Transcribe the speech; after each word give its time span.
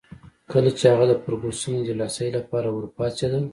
کله 0.51 0.69
چي 0.77 0.85
هغه 0.93 1.05
د 1.09 1.13
فرګوسن 1.23 1.73
د 1.75 1.79
دلاسايي 1.89 2.31
لپاره 2.37 2.67
ورپاڅېدل. 2.71 3.43